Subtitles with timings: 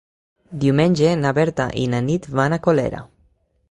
[0.63, 3.09] Diumenge na Berta i na Nit van a Colera.